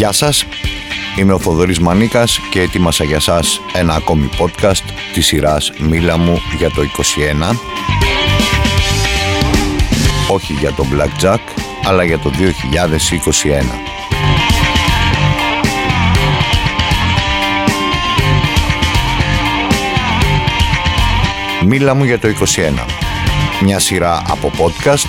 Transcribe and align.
Γεια 0.00 0.12
σας, 0.12 0.44
είμαι 1.18 1.32
ο 1.32 1.38
Θοδωρής 1.38 1.78
Μανίκας 1.78 2.40
και 2.50 2.60
έτοιμασα 2.60 3.04
για 3.04 3.20
σας 3.20 3.60
ένα 3.72 3.94
ακόμη 3.94 4.28
podcast 4.38 4.84
της 5.12 5.26
σειράς 5.26 5.72
«Μίλα 5.78 6.18
μου 6.18 6.40
για 6.58 6.70
το 6.70 6.82
21» 6.82 7.56
όχι 10.30 10.52
για 10.52 10.72
το 10.72 10.84
Blackjack, 10.92 11.38
αλλά 11.84 12.04
για 12.04 12.18
το 12.18 12.30
2021. 12.30 12.42
Μίλα 21.66 21.94
μου 21.94 22.04
για 22.04 22.18
το 22.18 22.28
21. 22.28 22.32
Μια 23.62 23.78
σειρά 23.78 24.22
από 24.28 24.50
podcast 24.58 25.08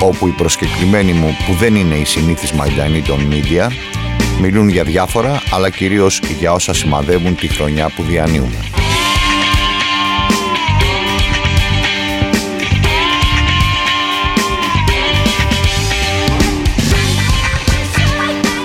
όπου 0.00 0.26
οι 0.28 0.30
προσκεκλημένοι 0.30 1.12
μου 1.12 1.36
που 1.46 1.54
δεν 1.54 1.74
είναι 1.74 1.94
οι 1.94 2.04
συνήθεις 2.04 2.52
μαγδανοί 2.52 3.02
των 3.02 3.18
media 3.30 3.68
μιλούν 4.40 4.68
για 4.68 4.84
διάφορα 4.84 5.42
αλλά 5.50 5.70
κυρίως 5.70 6.20
για 6.38 6.52
όσα 6.52 6.74
σημαδεύουν 6.74 7.36
τη 7.36 7.48
χρονιά 7.48 7.92
που 7.96 8.02
διανύουμε. 8.02 8.56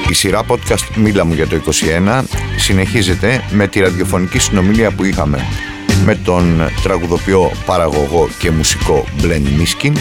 Η 0.09 0.13
σειρά 0.13 0.45
podcast 0.47 0.95
«Μίλα 0.95 1.25
μου 1.25 1.33
για 1.33 1.47
το 1.47 1.61
21» 2.07 2.23
συνεχίζεται 2.57 3.43
με 3.49 3.67
τη 3.67 3.79
ραδιοφωνική 3.79 4.39
συνομιλία 4.39 4.91
που 4.91 5.03
είχαμε 5.03 5.45
με 6.05 6.15
τον 6.15 6.71
τραγουδοποιό, 6.83 7.51
παραγωγό 7.65 8.29
και 8.39 8.51
μουσικό 8.51 9.05
Μπλεν 9.21 9.41
Μίσκιν 9.41 9.97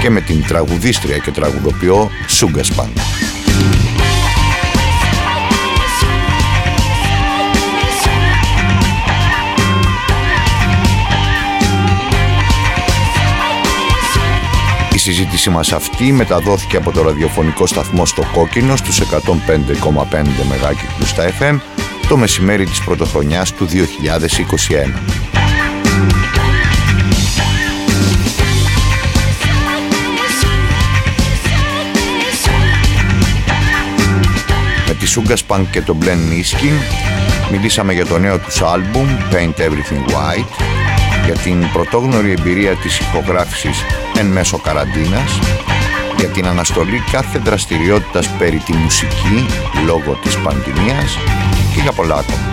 και 0.00 0.10
με 0.10 0.20
την 0.20 0.44
τραγουδίστρια 0.46 1.18
και 1.18 1.30
τραγουδοποιό 1.30 2.10
Σούγκασπαν. 2.28 2.92
Συζήτησή 15.02 15.50
μας 15.50 15.72
αυτή 15.72 16.12
μεταδόθηκε 16.12 16.76
από 16.76 16.92
το 16.92 17.02
ραδιοφωνικό 17.02 17.66
σταθμό 17.66 18.06
στο 18.06 18.24
Κόκκινο 18.32 18.76
στους 18.76 19.00
105,5 19.00 19.06
μεγάκυκλους 20.48 21.08
στα 21.08 21.32
FM 21.38 21.58
το 22.08 22.16
μεσημέρι 22.16 22.64
της 22.64 22.84
πρωτοχρονιάς 22.84 23.52
του 23.52 23.66
2021. 23.66 23.72
Με 34.86 34.94
τη 34.94 35.14
Sugar 35.16 35.36
Spunk 35.46 35.64
και 35.70 35.80
τον 35.80 35.98
Blen 36.02 36.06
Niskin 36.06 36.72
μιλήσαμε 37.50 37.92
για 37.92 38.06
το 38.06 38.18
νέο 38.18 38.38
τους 38.38 38.62
άλμπουμ 38.62 39.06
Paint 39.30 39.60
Everything 39.60 40.10
White 40.10 40.64
για 41.24 41.34
την 41.34 41.70
πρωτόγνωρη 41.72 42.30
εμπειρία 42.30 42.74
της 42.74 42.98
ηχογράφησης 42.98 43.84
εν 44.22 44.28
μέσω 44.28 44.58
καραντίνας 44.58 45.38
για 46.18 46.28
την 46.28 46.46
αναστολή 46.46 47.02
κάθε 47.12 47.38
δραστηριότητας 47.38 48.28
περί 48.28 48.56
τη 48.56 48.72
μουσική 48.72 49.46
λόγω 49.86 50.18
της 50.22 50.38
πανδημίας 50.38 51.18
και 51.74 51.80
για 51.80 51.92
πολλά 51.92 52.14
ακόμα. 52.14 52.50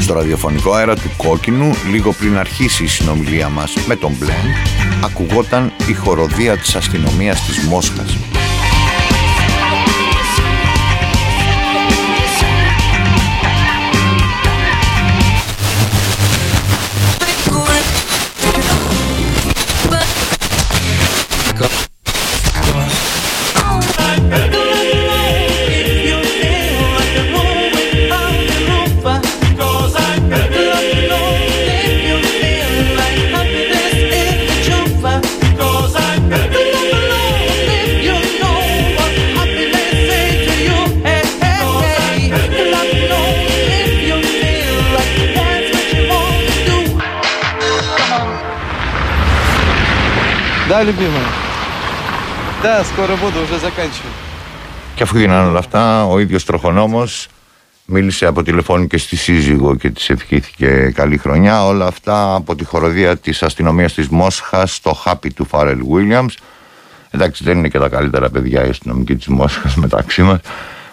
Στο 0.00 0.14
ραδιοφωνικό 0.14 0.72
αέρα 0.72 0.94
του 0.94 1.10
Κόκκινου, 1.16 1.74
λίγο 1.90 2.12
πριν 2.12 2.38
αρχίσει 2.38 2.84
η 2.84 2.86
συνομιλία 2.86 3.48
μας 3.48 3.74
με 3.86 3.96
τον 3.96 4.12
Blend, 4.20 5.04
ακουγόταν 5.04 5.72
η 5.86 5.92
χοροδία 5.92 6.56
της 6.56 6.74
αστυνομίας 6.74 7.46
της 7.46 7.58
Μόσχας 7.58 8.19
Да, 50.69 50.83
любимая. 50.83 51.29
Да, 52.63 52.83
скоро 52.83 53.15
буду, 53.15 53.41
уже 53.43 53.59
заканчиваю. 53.59 54.13
Και 54.95 55.03
αφού 55.03 55.17
γίνανε 55.17 55.47
όλα 55.47 55.59
αυτά, 55.59 56.05
ο 56.05 56.19
ίδιος 56.19 56.45
τροχονόμος 56.45 57.27
μίλησε 57.85 58.25
από 58.25 58.43
τηλεφώνη 58.43 58.87
και 58.87 58.97
στη 58.97 59.15
σύζυγο 59.15 59.75
και 59.75 59.89
της 59.89 60.09
ευχήθηκε 60.09 60.91
καλή 60.95 61.17
χρονιά. 61.17 61.65
Όλα 61.65 61.85
αυτά 61.85 62.35
από 62.35 62.55
τη 62.55 62.63
χοροδία 62.65 63.17
της 63.17 63.43
αστυνομίας 63.43 63.93
της 63.93 64.07
Μόσχας 64.07 64.75
στο 64.75 64.93
χάπι 64.93 65.31
του 65.31 65.45
Φάρελ 65.45 65.79
Williams. 65.93 66.33
Εντάξει, 67.11 67.43
δεν 67.43 67.57
είναι 67.57 67.67
και 67.67 67.79
τα 67.79 67.89
καλύτερα 67.89 68.29
παιδιά 68.29 68.65
οι 68.65 68.69
αστυνομικοί 68.69 69.15
της 69.15 69.27
Μόσχας 69.27 69.75
μεταξύ 69.75 70.21
μας, 70.21 70.39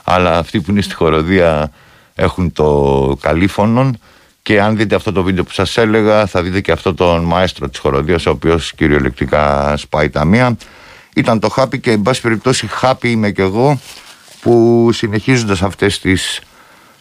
αλλά 0.04 0.38
αυτοί 0.38 0.60
που 0.60 0.70
είναι 0.70 0.82
στη 0.82 0.94
χοροδία 0.94 1.70
έχουν 2.14 2.52
το 2.52 3.18
καλήφωνον 3.20 3.98
και 4.47 4.61
αν 4.61 4.77
δείτε 4.77 4.95
αυτό 4.95 5.11
το 5.11 5.23
βίντεο 5.23 5.43
που 5.43 5.51
σας 5.51 5.77
έλεγα 5.77 6.25
θα 6.25 6.41
δείτε 6.41 6.61
και 6.61 6.71
αυτό 6.71 6.93
τον 6.93 7.23
μαέστρο 7.23 7.69
της 7.69 7.79
χοροδίας 7.79 8.25
ο 8.25 8.29
οποίος 8.29 8.73
κυριολεκτικά 8.73 9.73
σπάει 9.77 10.09
τα 10.09 10.25
μία. 10.25 10.57
Ήταν 11.15 11.39
το 11.39 11.49
χάπι 11.49 11.79
και 11.79 11.91
εν 11.91 12.01
πάση 12.01 12.21
περιπτώσει 12.21 12.67
χάπι 12.67 13.11
είμαι 13.11 13.31
και 13.31 13.41
εγώ 13.41 13.79
που 14.41 14.89
συνεχίζοντας 14.93 15.61
αυτές 15.61 15.99
τις 15.99 16.41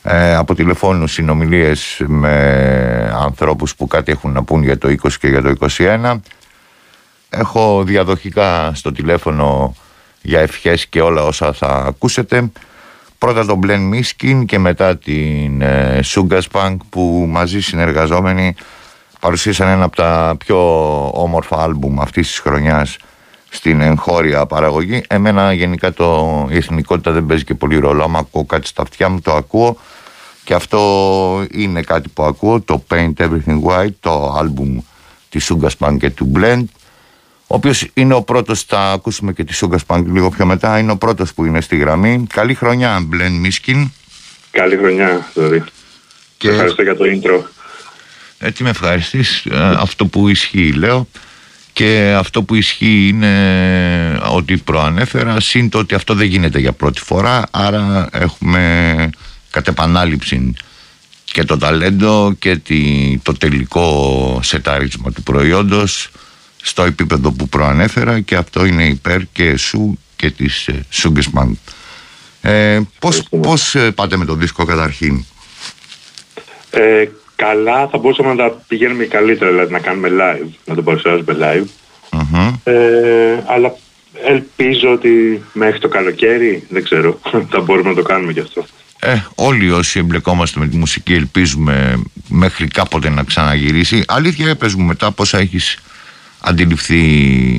ε, 0.03 0.35
από 0.35 0.55
τηλεφώνους 0.55 1.13
συνομιλίες 1.13 2.03
με 2.07 3.15
ανθρώπους 3.21 3.77
που 3.77 3.87
κάτι 3.87 4.13
έχουν 4.13 4.33
να 4.33 4.43
πούν 4.43 4.63
για 4.63 4.79
το 4.79 4.89
20 4.89 5.13
και 5.21 5.29
για 5.29 5.43
το 5.43 5.53
21 5.77 6.17
έχω 7.31 7.83
διαδοχικά 7.85 8.73
στο 8.75 8.93
τηλέφωνο 8.93 9.77
για 10.23 10.41
ευχές 10.41 10.87
και 10.87 11.01
όλα 11.01 11.23
όσα 11.23 11.53
θα 11.53 11.67
ακούσετε 11.67 12.51
Πρώτα 13.27 13.45
τον 13.45 13.59
Μπλεν 13.59 13.81
Μίσκιν 13.81 14.47
και 14.47 14.59
μετά 14.59 14.97
την 14.97 15.61
ε, 15.61 16.01
Sugar 16.05 16.77
που 16.89 17.27
μαζί 17.29 17.61
συνεργαζόμενοι 17.61 18.55
παρουσίασαν 19.21 19.69
ένα 19.69 19.85
από 19.85 19.97
τα 19.97 20.37
πιο 20.39 20.59
όμορφα 21.09 21.63
άλμπουμ 21.63 22.01
αυτής 22.01 22.29
της 22.29 22.39
χρονιάς 22.39 22.97
στην 23.49 23.81
εγχώρια 23.81 24.47
παραγωγή. 24.47 25.03
Εμένα 25.09 25.53
γενικά 25.53 25.93
το, 25.93 26.47
η 26.51 26.57
εθνικότητα 26.57 27.11
δεν 27.11 27.27
παίζει 27.27 27.45
και 27.45 27.55
πολύ 27.55 27.79
ρόλο. 27.79 28.03
Άμα 28.03 28.19
ακούω 28.19 28.45
κάτι 28.45 28.67
στα 28.67 28.83
αυτιά 28.83 29.09
μου 29.09 29.21
το 29.21 29.33
ακούω 29.35 29.77
και 30.45 30.55
αυτό 30.55 30.81
είναι 31.51 31.83
κάτι 31.83 32.09
που 32.09 32.23
ακούω, 32.23 32.61
το 32.61 32.85
Paint 32.91 33.13
Everything 33.17 33.63
White, 33.65 33.95
το 34.01 34.35
άλμπουμ 34.39 34.79
της 35.29 35.53
Sugar 35.53 35.97
και 35.99 36.11
του 36.11 36.33
Blend 36.35 36.65
ο 37.47 37.55
οποίος 37.55 37.89
είναι 37.95 38.15
ο 38.15 38.23
πρώτος, 38.23 38.63
θα 38.63 38.81
ακούσουμε 38.93 39.33
και 39.33 39.45
τη 39.45 39.55
Σούγκα 39.55 39.79
Σπάνκ 39.79 40.09
λίγο 40.09 40.31
πιο 40.31 40.47
μετά, 40.47 40.79
είναι 40.79 40.93
ο 40.93 40.97
πρώτος 40.97 41.35
που 41.35 41.45
είναι 41.45 41.61
στη 41.61 41.77
γραμμή. 41.77 42.27
Καλή 42.33 42.55
χρονιά, 42.55 43.01
Μπλεν 43.03 43.33
Μίσκιν. 43.33 43.91
Καλή 44.51 44.77
χρονιά, 44.77 45.31
δηλαδή. 45.35 45.65
Και... 46.39 46.49
Ευχαριστώ 46.49 46.83
για 46.83 46.97
το 46.97 47.05
intro. 47.05 47.43
Έτσι 48.39 48.63
με 48.63 48.71
ευχαριστείς. 48.71 49.45
Ε, 49.45 49.75
αυτό 49.79 50.07
που 50.07 50.29
ισχύει, 50.29 50.73
λέω. 50.73 51.09
Και 51.73 52.15
αυτό 52.19 52.43
που 52.43 52.55
ισχύει 52.55 53.09
είναι 53.09 54.21
ότι 54.31 54.57
προανέφερα, 54.57 55.41
συν 55.41 55.69
το 55.69 55.79
ότι 55.79 55.95
αυτό 55.95 56.15
δεν 56.15 56.27
γίνεται 56.27 56.59
για 56.59 56.73
πρώτη 56.73 57.01
φορά, 57.01 57.47
άρα 57.51 58.09
έχουμε 58.13 59.11
κατ' 59.51 59.69
επανάληψη 59.69 60.53
και 61.25 61.45
το 61.45 61.59
ταλέντο 61.59 62.35
και 62.39 62.61
το 63.23 63.33
τελικό 63.33 64.41
σετάρισμα 64.43 65.13
του 65.13 65.23
προϊόντος 65.23 66.11
στο 66.67 66.83
επίπεδο 66.83 67.33
που 67.33 67.49
προανέφερα 67.49 68.21
και 68.21 68.37
αυτό 68.37 68.65
είναι 68.65 68.85
υπέρ 68.85 69.21
και 69.33 69.57
σου 69.57 69.99
και 70.17 70.31
της 70.31 70.69
Σούγκεσμαν. 70.91 71.59
Ε, 72.41 72.81
πώς, 72.99 73.23
πώς 73.41 73.75
ε, 73.75 73.91
πάτε 73.91 74.17
με 74.17 74.25
το 74.25 74.35
δίσκο 74.35 74.65
καταρχήν; 74.65 75.25
Ε, 76.71 77.05
καλά, 77.37 77.89
θα 77.89 77.99
μπορούσαμε 77.99 78.29
να 78.29 78.37
τα 78.37 78.65
πηγαίνουμε 78.69 79.05
καλύτερα, 79.05 79.51
δηλαδή 79.51 79.73
να 79.73 79.79
κάνουμε 79.79 80.09
live, 80.09 80.49
να 80.65 80.75
το 80.75 80.83
παρουσιάζουμε 80.83 81.37
live. 81.41 81.67
Ε, 82.65 83.43
αλλά 83.47 83.77
ελπίζω 84.25 84.93
ότι 84.93 85.43
μέχρι 85.53 85.79
το 85.79 85.89
καλοκαίρι, 85.89 86.67
δεν 86.69 86.85
ξέρω, 86.85 87.21
θα 87.53 87.61
μπορούμε 87.61 87.89
να 87.89 87.95
το 87.95 88.03
κάνουμε 88.03 88.33
γι' 88.33 88.41
αυτό. 88.41 88.67
Ε, 89.01 89.17
όλοι 89.35 89.71
όσοι 89.71 89.99
εμπλεκόμαστε 89.99 90.61
με 90.61 90.69
τη 90.69 90.77
μουσική 90.77 91.13
ελπίζουμε 91.13 92.03
μέχρι 92.29 92.69
κάποτε 92.69 93.09
να 93.09 93.23
ξαναγυρίσει. 93.23 94.05
Αλήθεια, 94.07 94.57
πες 94.57 94.75
μου 94.75 94.85
μετά 94.85 95.11
πόσα 95.11 95.39
έχεις 95.39 95.79
αντιληφθεί 96.49 97.03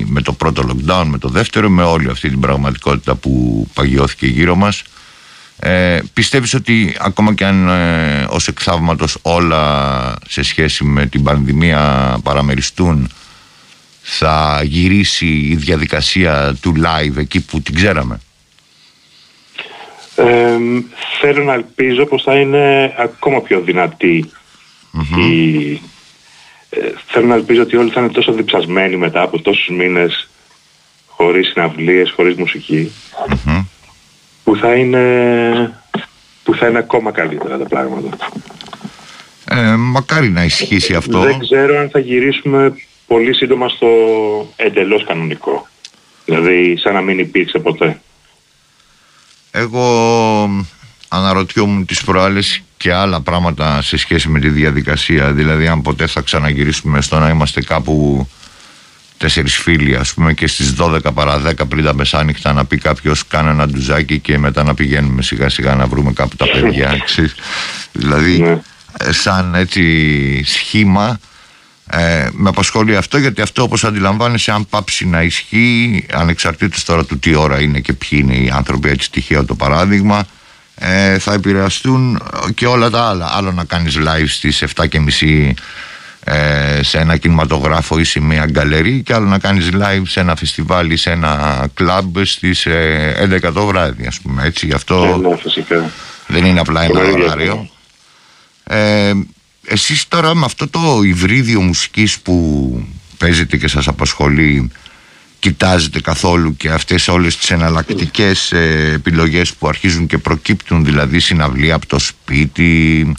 με 0.06 0.22
το 0.22 0.32
πρώτο 0.32 0.62
lockdown, 0.68 1.04
με 1.06 1.18
το 1.18 1.28
δεύτερο, 1.28 1.68
με 1.68 1.82
όλη 1.82 2.08
αυτή 2.10 2.28
την 2.28 2.40
πραγματικότητα 2.40 3.14
που 3.14 3.66
παγιώθηκε 3.74 4.26
γύρω 4.26 4.54
μας. 4.54 4.82
Ε, 5.60 6.00
πιστεύεις 6.12 6.54
ότι 6.54 6.96
ακόμα 6.98 7.34
και 7.34 7.44
αν 7.44 7.68
ε, 7.68 8.26
ως 8.28 8.48
εκθαύματος 8.48 9.18
όλα 9.22 10.14
σε 10.28 10.42
σχέση 10.42 10.84
με 10.84 11.06
την 11.06 11.22
πανδημία 11.22 12.18
παραμεριστούν 12.22 13.10
θα 14.02 14.62
γυρίσει 14.64 15.26
η 15.26 15.56
διαδικασία 15.56 16.56
του 16.60 16.74
live 16.76 17.16
εκεί 17.16 17.40
που 17.40 17.60
την 17.60 17.74
ξέραμε; 17.74 18.20
Ε, 20.14 20.58
θέλω 21.20 21.44
να 21.44 21.52
ελπίζω 21.52 22.06
πως 22.06 22.22
θα 22.22 22.34
είναι 22.34 22.94
ακόμα 22.98 23.40
πιο 23.40 23.60
δυνατη 23.60 24.30
η... 25.16 25.80
Ε, 26.70 26.92
θέλω 27.06 27.26
να 27.26 27.34
ελπίζω 27.34 27.62
ότι 27.62 27.76
όλοι 27.76 27.90
θα 27.90 28.00
είναι 28.00 28.12
τόσο 28.12 28.32
διψασμένοι 28.32 28.96
μετά 28.96 29.22
από 29.22 29.42
τόσους 29.42 29.68
μήνες 29.68 30.28
χωρίς 31.06 31.48
συναυλίες, 31.48 32.10
χωρίς 32.10 32.36
που 34.44 34.56
θα 34.56 34.74
είναι, 34.74 35.02
που 36.42 36.54
θα 36.54 36.68
είναι 36.68 36.78
ακόμα 36.78 37.12
καλύτερα 37.12 37.58
τα 37.58 37.64
πράγματα. 37.64 38.16
Ε, 39.44 39.74
μακάρι 39.76 40.30
να 40.30 40.44
ισχύσει 40.44 40.94
αυτό. 40.94 41.20
Δεν 41.20 41.38
ξέρω 41.38 41.78
αν 41.78 41.90
θα 41.90 41.98
γυρίσουμε 41.98 42.74
πολύ 43.06 43.34
σύντομα 43.34 43.68
στο 43.68 43.88
εντελώς 44.56 45.04
κανονικό. 45.04 45.68
Δηλαδή 46.24 46.76
σαν 46.76 46.94
να 46.94 47.00
μην 47.00 47.18
υπήρξε 47.18 47.58
ποτέ. 47.58 48.00
Εγώ 49.50 49.84
αναρωτιόμουν 51.08 51.86
τις 51.86 52.04
προάλλες 52.04 52.62
και 52.78 52.92
άλλα 52.92 53.20
πράγματα 53.20 53.82
σε 53.82 53.96
σχέση 53.96 54.28
με 54.28 54.40
τη 54.40 54.48
διαδικασία. 54.48 55.32
Δηλαδή 55.32 55.66
αν 55.66 55.82
ποτέ 55.82 56.06
θα 56.06 56.20
ξαναγυρίσουμε 56.20 57.00
στο 57.00 57.18
να 57.18 57.28
είμαστε 57.28 57.62
κάπου 57.62 58.28
τέσσερις 59.18 59.56
φίλοι 59.56 59.96
ας 59.96 60.14
πούμε 60.14 60.32
και 60.32 60.46
στις 60.46 60.74
12 60.78 60.98
παρά 61.14 61.42
10 61.46 61.52
πριν 61.68 61.84
τα 61.84 61.94
μεσάνυχτα 61.94 62.52
να 62.52 62.64
πει 62.64 62.78
κάποιος 62.78 63.26
κάνε 63.26 63.50
ένα 63.50 63.66
ντουζάκι 63.66 64.18
και 64.18 64.38
μετά 64.38 64.62
να 64.62 64.74
πηγαίνουμε 64.74 65.22
σιγά 65.22 65.48
σιγά 65.48 65.74
να 65.74 65.86
βρούμε 65.86 66.12
κάπου 66.12 66.36
τα 66.36 66.46
παιδιά 66.50 67.04
δηλαδή 67.92 68.38
ναι. 68.38 68.60
ε, 68.98 69.12
σαν 69.12 69.54
έτσι 69.54 70.42
σχήμα 70.44 71.20
ε, 71.90 72.28
με 72.32 72.48
απασχολεί 72.48 72.96
αυτό 72.96 73.18
γιατί 73.18 73.40
αυτό 73.40 73.62
όπως 73.62 73.84
αντιλαμβάνεσαι 73.84 74.50
αν 74.50 74.66
πάψει 74.66 75.06
να 75.06 75.22
ισχύει 75.22 76.06
ανεξαρτήτως 76.12 76.84
τώρα 76.84 77.04
του 77.04 77.18
τι 77.18 77.34
ώρα 77.34 77.60
είναι 77.60 77.80
και 77.80 77.92
ποιοι 77.92 78.18
είναι 78.22 78.36
οι 78.36 78.50
άνθρωποι 78.54 78.88
έτσι 78.88 79.10
τυχαίο 79.10 79.44
το 79.44 79.54
παράδειγμα 79.54 80.26
ε, 80.78 81.18
θα 81.18 81.32
επηρεαστούν 81.32 82.22
και 82.54 82.66
όλα 82.66 82.90
τα 82.90 83.08
άλλα. 83.08 83.30
Άλλο 83.32 83.52
να 83.52 83.64
κάνεις 83.64 83.98
live 83.98 84.28
στις 84.28 84.64
7.30 84.74 85.52
ε, 86.24 86.82
σε 86.82 86.98
ένα 86.98 87.16
κινηματογράφο 87.16 87.98
ή 87.98 88.04
σε 88.04 88.20
μια 88.20 88.46
γκαλερί 88.46 89.02
και 89.02 89.14
άλλο 89.14 89.26
να 89.26 89.38
κάνεις 89.38 89.68
live 89.72 90.02
σε 90.06 90.20
ένα 90.20 90.36
φεστιβάλ 90.36 90.90
ή 90.90 90.96
σε 90.96 91.10
ένα 91.10 91.66
κλαμπ 91.74 92.16
στις 92.22 92.66
ε, 92.66 93.40
11 93.44 93.52
το 93.52 93.66
βράδυ 93.66 94.06
ας 94.06 94.20
πούμε 94.20 94.44
έτσι. 94.44 94.66
Γι' 94.66 94.74
αυτό 94.74 95.04
ναι, 95.04 95.28
ναι 95.76 95.90
δεν 96.26 96.44
είναι 96.44 96.60
απλά 96.60 96.82
ένα 96.82 97.00
ωράριο. 97.00 97.68
ε, 98.64 99.12
εσείς 99.66 100.08
τώρα 100.08 100.34
με 100.34 100.44
αυτό 100.44 100.68
το 100.68 101.02
υβρίδιο 101.02 101.60
μουσικής 101.60 102.18
που 102.18 102.86
παίζετε 103.18 103.56
και 103.56 103.68
σας 103.68 103.88
απασχολεί 103.88 104.70
κοιτάζετε 105.48 106.00
καθόλου 106.00 106.56
και 106.56 106.68
αυτές 106.68 107.08
όλες 107.08 107.36
τις 107.36 107.50
εναλλακτικές 107.50 108.52
ε, 108.52 108.92
επιλογές 108.94 109.54
που 109.54 109.68
αρχίζουν 109.68 110.06
και 110.06 110.18
προκύπτουν 110.18 110.84
δηλαδή 110.84 111.18
συναυλία 111.18 111.74
από 111.74 111.86
το 111.86 111.98
σπίτι 111.98 113.14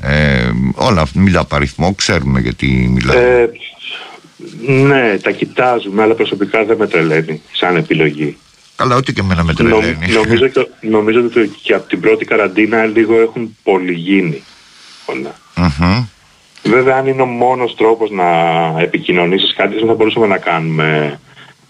ε, 0.00 0.50
όλα 0.74 1.00
αυτά, 1.00 1.20
μην 1.20 1.32
τα 1.32 1.44
παριθμό, 1.44 1.94
ξέρουμε 1.94 2.40
γιατί 2.40 2.90
μιλάμε. 2.94 3.20
Ε, 3.20 3.50
ναι, 4.72 5.18
τα 5.18 5.30
κοιτάζουμε, 5.30 6.02
αλλά 6.02 6.14
προσωπικά 6.14 6.64
δεν 6.64 6.76
με 6.76 6.86
τρελαίνει 6.86 7.42
σαν 7.52 7.76
επιλογή. 7.76 8.36
Καλά, 8.76 8.96
ό,τι 8.96 9.12
και 9.12 9.20
εμένα 9.20 9.44
με 9.44 9.54
τρελαίνει. 9.54 10.12
νομίζω, 10.12 10.46
νομίζω 10.96 11.20
ότι 11.20 11.50
και 11.62 11.74
από 11.74 11.88
την 11.88 12.00
πρώτη 12.00 12.24
καραντίνα 12.24 12.84
λίγο 12.84 13.20
έχουν 13.20 13.56
πολυγίνει 13.62 14.42
όλα. 15.06 15.34
Βέβαια, 16.62 16.96
αν 16.96 17.06
είναι 17.06 17.22
ο 17.22 17.26
μόνος 17.26 17.74
τρόπος 17.74 18.10
να 18.10 18.24
επικοινωνήσεις 18.80 19.54
κάτι, 19.54 19.74
δεν 19.74 19.86
θα 19.86 19.94
μπορούσαμε 19.94 20.26
να 20.26 20.38
κάνουμε 20.38 21.18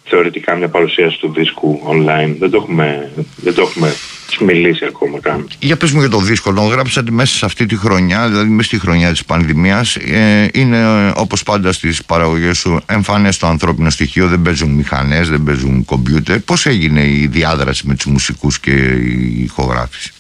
θεωρητικά 0.05 0.55
μια 0.55 0.69
παρουσίαση 0.69 1.19
του 1.19 1.33
δίσκου 1.33 1.81
online. 1.89 2.37
Δεν 2.39 2.51
το 2.51 2.57
έχουμε, 2.57 3.13
δεν 3.37 3.55
το 3.55 3.63
έχουμε 3.63 3.93
μιλήσει 4.41 4.85
ακόμα 4.85 5.21
καν. 5.21 5.49
Για 5.59 5.77
πες 5.77 5.93
μου 5.93 6.01
για 6.01 6.09
το 6.09 6.19
δίσκο, 6.19 6.53
τον 6.53 6.69
γράψατε 6.69 7.11
μέσα 7.11 7.37
σε 7.37 7.45
αυτή 7.45 7.67
τη 7.67 7.77
χρονιά, 7.77 8.29
δηλαδή 8.29 8.49
μέσα 8.49 8.69
στη 8.69 8.79
χρονιά 8.79 9.11
της 9.11 9.25
πανδημίας. 9.25 9.97
Ε, 9.97 10.49
είναι 10.53 11.11
όπως 11.17 11.43
πάντα 11.43 11.73
στις 11.73 12.05
παραγωγές 12.05 12.59
σου 12.59 12.81
εμφανές 12.87 13.39
το 13.39 13.47
ανθρώπινο 13.47 13.91
στοιχείο, 13.91 14.29
δεν 14.29 14.43
παίζουν 14.43 14.71
μηχανές, 14.71 15.29
δεν 15.29 15.43
παίζουν 15.43 15.85
κομπιούτερ. 15.85 16.41
Πώς 16.41 16.67
έγινε 16.67 17.07
η 17.07 17.27
διάδραση 17.27 17.87
με 17.87 17.95
τους 17.95 18.07
μουσικούς 18.07 18.61
και 18.61 18.71
η 18.71 19.43
ηχογράφηση; 19.43 20.13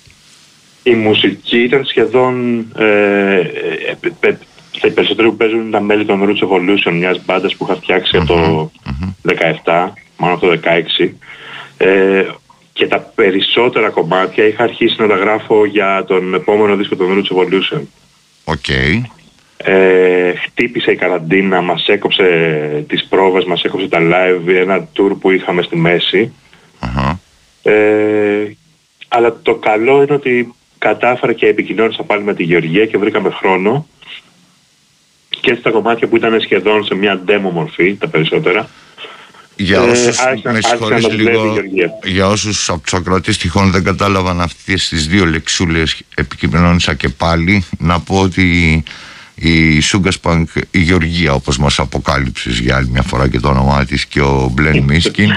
Η 0.82 0.94
μουσική 0.94 1.58
ήταν 1.58 1.84
σχεδόν 1.84 2.66
ε, 2.76 2.84
ε, 2.84 3.96
ε, 4.20 4.28
ε 4.28 4.36
οι 4.82 4.90
περισσότεροι 4.90 5.28
που 5.28 5.36
παίζουν 5.36 5.68
ήταν 5.68 5.84
μέλη 5.84 6.04
των 6.04 6.22
Roots 6.22 6.48
Evolution, 6.48 6.92
μιας 6.92 7.24
μπάντας 7.24 7.56
που 7.56 7.64
είχα 7.64 7.76
φτιάξει 7.76 8.18
mm-hmm. 8.20 8.26
το 8.26 8.70
17, 9.64 9.88
μάλλον 10.16 10.38
το 10.38 10.60
16. 11.00 11.10
Ε, 11.76 12.24
και 12.72 12.86
τα 12.86 12.98
περισσότερα 12.98 13.90
κομμάτια 13.90 14.46
είχα 14.46 14.62
αρχίσει 14.62 14.96
να 14.98 15.06
τα 15.06 15.16
γράφω 15.16 15.64
για 15.64 16.04
τον 16.06 16.34
επόμενο 16.34 16.76
δίσκο 16.76 16.96
των 16.96 17.08
Roots 17.08 17.36
Evolution. 17.36 17.80
OK. 18.44 18.56
Okay. 18.66 19.02
Ε, 19.56 20.32
χτύπησε 20.34 20.90
η 20.90 20.96
καραντίνα, 20.96 21.60
μας 21.60 21.86
έκοψε 21.88 22.24
τις 22.88 23.04
πρόβες, 23.04 23.44
μας 23.44 23.62
έκοψε 23.62 23.88
τα 23.88 23.98
live, 24.00 24.48
ένα 24.48 24.88
tour 24.96 25.16
που 25.20 25.30
είχαμε 25.30 25.62
στη 25.62 25.76
μέση 25.76 26.32
uh-huh. 26.80 27.16
ε, 27.62 28.52
αλλά 29.08 29.38
το 29.42 29.54
καλό 29.54 30.02
είναι 30.02 30.14
ότι 30.14 30.54
κατάφερα 30.78 31.32
και 31.32 31.46
επικοινώνησα 31.46 32.02
πάλι 32.02 32.22
με 32.22 32.34
τη 32.34 32.42
Γεωργία 32.42 32.86
και 32.86 32.98
βρήκαμε 32.98 33.30
χρόνο 33.30 33.86
και 35.44 35.50
έτσι 35.50 35.62
τα 35.62 35.70
κομμάτια 35.70 36.08
που 36.08 36.16
ήταν 36.16 36.40
σχεδόν 36.40 36.84
σε 36.84 36.94
μια 36.94 37.20
demo 37.26 37.50
μορφή, 37.52 37.94
τα 37.94 38.08
περισσότερα, 38.08 38.68
για 39.56 39.76
ε, 39.76 39.90
όσους, 39.90 40.18
ε, 40.18 40.50
με 40.52 40.60
συγχωρείς 40.62 41.08
λίγο, 41.08 41.54
για 42.04 42.26
όσους 42.26 42.68
από 42.68 42.80
τους 42.82 42.94
ακροατές 42.94 43.38
τυχόν 43.38 43.70
δεν 43.70 43.84
κατάλαβαν 43.84 44.40
αυτές 44.40 44.88
τις 44.88 45.06
δύο 45.06 45.24
λεξούλες 45.24 46.02
επικοινωνήσα 46.14 46.94
και 46.94 47.08
πάλι 47.08 47.64
να 47.78 48.00
πω 48.00 48.20
ότι 48.20 48.82
η 49.34 49.80
Σούγκασπανκ, 49.80 50.48
η 50.70 50.78
Γεωργία 50.78 51.32
όπως 51.32 51.58
μας 51.58 51.78
αποκάλυψες 51.78 52.58
για 52.58 52.76
άλλη 52.76 52.88
μια 52.88 53.02
φορά 53.02 53.28
και 53.28 53.40
το 53.40 53.48
όνομά 53.48 53.84
της 53.84 54.06
και 54.06 54.20
ο 54.20 54.50
Μπλεν 54.52 54.82
Μίσκιν 54.88 55.30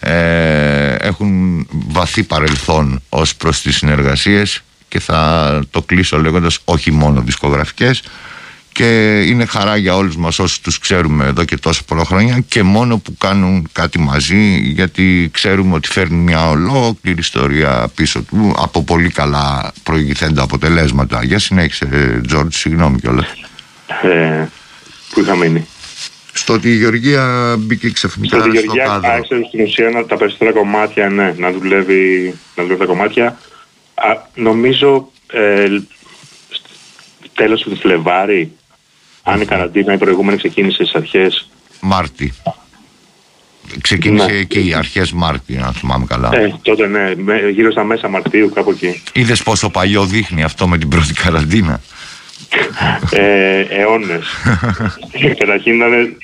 ε, 0.00 0.94
έχουν 0.94 1.66
βαθύ 1.70 2.22
παρελθόν 2.22 3.02
ως 3.08 3.36
προς 3.36 3.60
τις 3.60 3.76
συνεργασίες 3.76 4.62
και 4.88 5.00
θα 5.00 5.60
το 5.70 5.82
κλείσω 5.82 6.18
λέγοντας 6.20 6.58
όχι 6.64 6.92
μόνο 6.92 7.20
δισκογραφικές 7.20 8.02
και 8.76 9.20
είναι 9.20 9.44
χαρά 9.44 9.76
για 9.76 9.96
όλους 9.96 10.16
μας 10.16 10.38
όσους 10.38 10.60
τους 10.60 10.78
ξέρουμε 10.78 11.24
εδώ 11.24 11.44
και 11.44 11.56
τόσα 11.56 11.82
πολλά 11.86 12.04
χρόνια 12.04 12.44
και 12.48 12.62
μόνο 12.62 12.98
που 12.98 13.16
κάνουν 13.18 13.68
κάτι 13.72 13.98
μαζί 13.98 14.58
γιατί 14.62 15.30
ξέρουμε 15.32 15.74
ότι 15.74 15.88
φέρνει 15.88 16.16
μια 16.16 16.48
ολόκληρη 16.48 17.18
ιστορία 17.18 17.90
πίσω 17.94 18.22
του 18.22 18.54
από 18.58 18.82
πολύ 18.82 19.10
καλά 19.10 19.72
προηγηθέντα 19.82 20.42
αποτελέσματα. 20.42 21.24
Για 21.24 21.38
συνέχισε 21.38 22.20
Τζόρτ, 22.26 22.52
συγγνώμη 22.52 23.00
κιόλας. 23.00 23.26
Ε, 24.02 24.46
που 25.10 25.20
είχα 25.20 25.36
μείνει; 25.36 25.66
Στο 26.32 26.52
ότι 26.52 26.68
η 26.68 26.76
Γεωργία 26.76 27.54
μπήκε 27.58 27.90
ξαφνικά 27.90 28.40
στο, 28.40 28.50
στο 28.58 28.72
κάδρο. 28.84 29.24
Στο 29.24 29.34
ότι 29.34 29.34
η 29.34 29.38
Γεωργία 29.38 29.48
στην 29.48 29.62
ουσία 29.62 29.90
να, 29.90 30.06
τα 30.06 30.16
περισσότερα 30.16 30.52
κομμάτια, 30.52 31.08
ναι, 31.08 31.34
να 31.36 31.52
δουλεύει, 31.52 32.34
να 32.54 32.62
δουλεύει 32.62 32.80
τα 32.80 32.86
κομμάτια. 32.86 33.38
Α, 33.94 34.16
νομίζω 34.34 35.10
ε, 35.32 35.66
τέλος 37.34 37.62
του 37.62 37.76
Φλεβάρι 37.76 38.52
αν 39.28 39.40
η 39.40 39.44
καραντίνα 39.44 39.92
η 39.92 39.98
προηγούμενη 39.98 40.36
ξεκίνησε 40.36 40.84
στις 40.84 40.94
αρχές... 40.94 41.48
Μάρτι. 41.80 42.32
Ξεκίνησε 43.80 44.26
ναι. 44.26 44.38
εκεί, 44.38 44.72
αρχές 44.76 45.12
Μάρτι, 45.12 45.56
αν 45.56 45.72
θυμάμαι 45.72 46.04
καλά. 46.08 46.30
Ε, 46.34 46.58
τότε 46.62 46.86
ναι, 46.86 47.12
γύρω 47.50 47.70
στα 47.70 47.84
μέσα 47.84 48.08
Μαρτίου, 48.08 48.50
κάπου 48.54 48.70
εκεί. 48.70 49.02
Είδες 49.12 49.42
πόσο 49.42 49.70
παλιό 49.70 50.04
δείχνει 50.04 50.42
αυτό 50.42 50.68
με 50.68 50.78
την 50.78 50.88
πρώτη 50.88 51.12
καραντίνα; 51.12 51.80
ε, 53.10 53.60
αιώνες. 53.60 54.26
Καταρχήν 55.38 55.74
ήταν... 55.74 56.16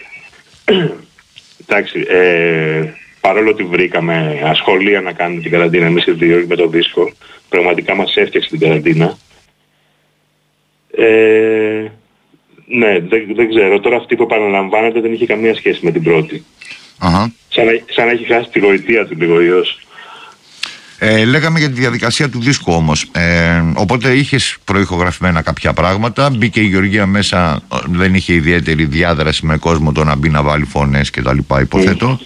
Εντάξει, 1.67 2.05
ε, 2.09 2.93
παρόλο 3.21 3.51
ότι 3.51 3.65
βρήκαμε 3.65 4.41
ασχολία 4.45 5.01
να 5.01 5.13
κάνουμε 5.13 5.41
την 5.41 5.51
καραντίνα 5.51 5.87
εμείς 5.87 6.07
οι 6.07 6.13
δύο 6.13 6.45
με 6.49 6.57
το 6.57 6.67
δίσκο, 6.67 7.13
πραγματικά 7.49 7.95
μας 7.95 8.17
έφτιαξε 8.17 8.49
την 8.49 8.59
καραντίνα. 8.59 9.19
Ε, 10.97 11.87
ναι, 12.67 12.99
δεν, 13.01 13.23
δεν 13.35 13.49
ξέρω. 13.49 13.81
Τώρα 13.81 13.97
αυτή 13.97 14.17
που 14.17 14.23
επαναλαμβάνεται 14.23 15.01
δεν 15.01 15.13
είχε 15.13 15.27
καμία 15.27 15.55
σχέση 15.55 15.81
με 15.83 15.91
την 15.91 16.03
πρώτη. 16.03 16.45
Uh-huh. 17.01 17.27
Σαν, 17.49 17.65
να, 17.67 17.73
σαν 17.91 18.07
να 18.07 18.11
έχει 18.11 18.25
χάσει 18.25 18.49
τη 18.53 18.59
γοητεία 18.59 19.07
του 19.07 19.17
λίγο 19.19 19.41
ιός. 19.41 19.79
Ε, 21.05 21.25
λέγαμε 21.25 21.59
για 21.59 21.69
τη 21.69 21.75
διαδικασία 21.75 22.29
του 22.29 22.41
δίσκου 22.41 22.73
όμως. 22.73 23.09
Ε, 23.13 23.63
οπότε 23.75 24.13
είχες 24.13 24.57
προηχογραφημένα 24.65 25.43
κάποια 25.43 25.73
πράγματα. 25.73 26.31
Μπήκε 26.31 26.61
η 26.61 26.67
Γεωργία 26.67 27.07
μέσα, 27.07 27.63
δεν 27.89 28.15
είχε 28.15 28.33
ιδιαίτερη 28.33 28.85
διάδραση 28.85 29.47
με 29.47 29.57
κόσμο 29.57 29.93
το 29.93 30.05
να 30.05 30.17
μπει 30.17 30.29
να 30.29 30.43
βάλει 30.43 30.65
φωνές 30.65 31.11
και 31.11 31.23
τα 31.23 31.35
λοιπά 31.35 31.61
υποθέτω. 31.61 32.21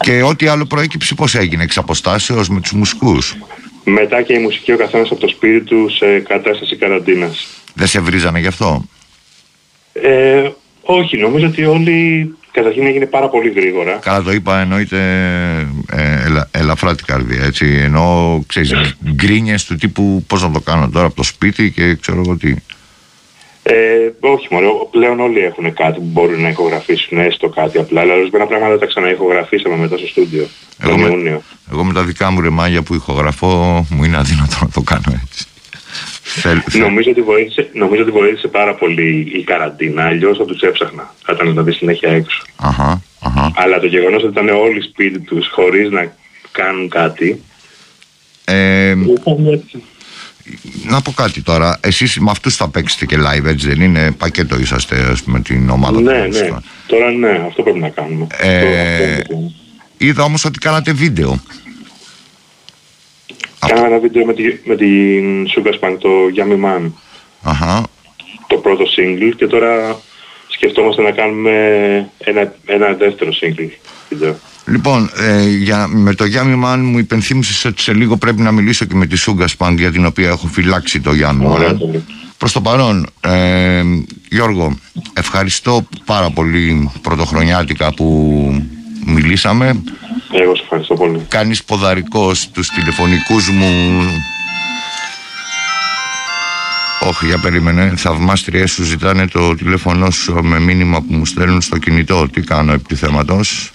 Και 0.00 0.22
ό,τι 0.22 0.46
άλλο 0.46 0.66
προέκυψε 0.66 1.14
πώς 1.14 1.34
έγινε 1.34 1.62
εξ 1.62 1.78
αποστάσεως 1.78 2.48
με 2.48 2.60
τους 2.60 2.72
μουσικούς; 2.72 3.36
Μετά 3.84 4.22
και 4.22 4.32
η 4.32 4.38
μουσική 4.38 4.72
ο 4.72 4.76
καθένας 4.76 5.10
από 5.10 5.20
το 5.20 5.28
σπίτι 5.28 5.64
του 5.64 5.88
σε 5.90 6.18
κατάσταση 6.18 6.76
καραντίνας. 6.76 7.46
Δεν 7.74 7.86
σε 7.86 8.00
βρίζανε 8.00 8.40
γι' 8.40 8.46
αυτό; 8.46 8.84
Ε, 10.02 10.50
όχι, 10.82 11.16
νομίζω 11.16 11.46
ότι 11.46 11.64
όλοι 11.64 12.30
καταρχήν 12.52 12.86
έγινε 12.86 13.06
πάρα 13.06 13.28
πολύ 13.28 13.50
γρήγορα. 13.50 13.98
Καλά 14.02 14.22
το 14.22 14.32
είπα, 14.32 14.60
εννοείται 14.60 14.98
ε, 15.90 16.24
ελα, 16.24 16.48
ελαφρά 16.50 16.94
την 16.94 17.06
καρδία, 17.06 17.44
έτσι. 17.44 17.80
Ενώ, 17.82 18.40
ξέρεις, 18.46 18.96
γκρίνιες 19.14 19.64
του 19.64 19.76
τύπου 19.76 20.24
πώς 20.26 20.42
να 20.42 20.50
το 20.50 20.60
κάνω 20.60 20.88
τώρα 20.88 21.06
από 21.06 21.16
το 21.16 21.22
σπίτι 21.22 21.70
και 21.70 21.94
ξέρω 21.94 22.20
εγώ 22.20 22.36
τι. 22.36 22.54
Ε, 23.62 23.74
όχι 24.20 24.48
μόνο, 24.50 24.88
πλέον 24.90 25.20
όλοι 25.20 25.38
έχουν 25.38 25.74
κάτι 25.74 25.98
που 25.98 26.08
μπορούν 26.12 26.40
να 26.40 26.48
ηχογραφήσουν, 26.48 27.18
έστω 27.18 27.48
κάτι 27.48 27.78
απλά. 27.78 28.00
Αλλά 28.00 28.14
ορισμένα 28.14 28.46
πράγματα 28.46 28.78
τα 28.78 28.86
ξαναηχογραφήσαμε 28.86 29.76
μετά 29.76 29.96
στο 29.96 30.06
στούντιο. 30.06 30.46
Εγώ 30.78 30.96
με, 30.98 31.40
εγώ 31.72 31.84
με 31.84 31.92
τα 31.92 32.02
δικά 32.02 32.30
μου 32.30 32.40
ρεμάγια 32.40 32.82
που 32.82 32.94
ηχογραφώ 32.94 33.86
μου 33.90 34.04
είναι 34.04 34.16
αδύνατο 34.16 34.56
να 34.60 34.68
το 34.68 34.80
κάνω 34.80 35.20
έτσι. 35.22 35.44
Νομίζω, 36.72 37.10
ότι 37.10 37.22
βοήθησε, 37.22 37.70
νομίζω 37.72 38.02
ότι 38.02 38.10
βοήθησε 38.10 38.48
πάρα 38.48 38.74
πολύ 38.74 39.30
η 39.34 39.42
καραντίνα, 39.42 40.04
αλλιώς 40.04 40.38
θα 40.38 40.44
τους 40.44 40.60
έψαχνα. 40.60 41.14
Θα 41.24 41.32
ήταν 41.32 41.48
δηλαδή 41.48 41.72
συνέχεια 41.72 42.10
έξω. 42.10 42.42
Αχα, 42.56 43.02
αχα. 43.20 43.52
Αλλά 43.54 43.80
το 43.80 43.86
γεγονός 43.86 44.22
ότι 44.22 44.32
ήταν 44.32 44.48
όλοι 44.48 44.82
σπίτι 44.82 45.18
τους 45.18 45.48
χωρίς 45.48 45.90
να 45.90 46.14
κάνουν 46.52 46.88
κάτι... 46.88 47.42
Ε, 48.44 48.94
να 50.84 51.02
πω 51.02 51.12
κάτι 51.12 51.42
τώρα. 51.42 51.78
Εσείς 51.82 52.18
με 52.18 52.30
αυτούς 52.30 52.56
θα 52.56 52.68
παίξετε 52.68 53.06
και 53.06 53.16
live, 53.18 53.44
έτσι 53.44 53.68
δεν 53.68 53.80
είναι; 53.80 54.10
Πακέτο 54.10 54.58
είσαστε 54.58 55.12
με 55.24 55.40
την 55.40 55.70
ομάδα 55.70 56.00
Ναι, 56.00 56.26
ναι. 56.26 56.48
Τώρα 56.86 57.10
ναι, 57.10 57.42
αυτό 57.46 57.62
πρέπει 57.62 57.78
να 57.78 57.88
κάνουμε. 57.88 58.26
Ε, 58.38 59.20
είδα 59.96 60.22
όμως 60.22 60.44
ότι 60.44 60.58
κάνατε 60.58 60.92
βίντεο. 60.92 61.40
Κάναμε 63.66 63.86
ένα 63.86 63.98
βίντεο 63.98 64.24
με, 64.24 64.34
τη, 64.34 64.42
με 64.64 64.76
την 64.76 65.46
Sugar 65.46 65.72
Spank, 65.80 65.96
το 65.98 66.10
Yummy 66.36 66.64
Man. 66.64 66.90
Αχα. 67.42 67.82
Το 68.46 68.56
πρώτο 68.56 68.84
single 68.96 69.32
και 69.36 69.46
τώρα 69.46 70.00
σκεφτόμαστε 70.48 71.02
να 71.02 71.10
κάνουμε 71.10 71.50
ένα, 72.18 72.54
ένα 72.66 72.92
δεύτερο 72.92 73.30
single 73.40 73.70
βίντεο. 74.08 74.38
Λοιπόν, 74.66 75.10
ε, 75.16 75.48
για, 75.48 75.86
με 75.86 76.14
το 76.14 76.24
Yummy 76.24 76.64
Man 76.64 76.78
μου 76.78 76.98
υπενθύμισες 76.98 77.64
ότι 77.64 77.82
σε 77.82 77.94
λίγο 77.94 78.16
πρέπει 78.16 78.40
να 78.40 78.52
μιλήσω 78.52 78.84
και 78.84 78.94
με 78.94 79.06
τη 79.06 79.22
Sugar 79.26 79.46
Spank 79.56 79.74
για 79.76 79.90
την 79.90 80.06
οποία 80.06 80.28
έχω 80.28 80.46
φυλάξει 80.46 81.00
το 81.00 81.10
Yummy 81.10 81.56
Man. 81.56 81.76
Προς 82.38 82.52
το 82.52 82.60
παρόν, 82.60 83.06
ε, 83.20 83.82
Γιώργο, 84.28 84.78
ευχαριστώ 85.12 85.86
πάρα 86.04 86.30
πολύ 86.30 86.90
πρωτοχρονιάτικα 87.02 87.94
που 87.94 88.06
μιλήσαμε. 89.06 89.82
Εγώ 90.32 90.56
σε 90.56 90.62
ευχαριστώ 90.62 90.94
πολύ. 90.94 91.26
Κάνεις 91.28 91.64
ποδαρικό 91.64 92.34
στους 92.34 92.68
τηλεφωνικούς 92.68 93.48
μου... 93.48 94.00
Όχι, 97.08 97.26
για 97.26 97.38
περίμενε. 97.38 97.92
Θαυμάστριες 97.96 98.70
σου 98.70 98.82
ζητάνε 98.82 99.26
το 99.28 99.54
τηλέφωνο 99.54 100.10
σου 100.10 100.34
με 100.42 100.60
μήνυμα 100.60 101.00
που 101.00 101.12
μου 101.14 101.26
στέλνουν 101.26 101.60
στο 101.60 101.78
κινητό. 101.78 102.28
Τι 102.32 102.40
κάνω 102.40 102.72
επί 102.72 102.94
θέματος. 102.94 103.70